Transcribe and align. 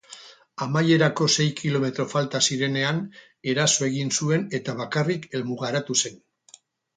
Amaierarako 0.65 1.27
sei 1.33 1.45
kilometro 1.59 2.05
falta 2.13 2.41
zirenean, 2.47 3.01
eraso 3.53 3.87
egin 3.89 4.11
zuen 4.21 4.49
eta 4.61 4.77
bakarrik 4.81 5.29
helmugaratu 5.37 6.01
zen. 6.05 6.19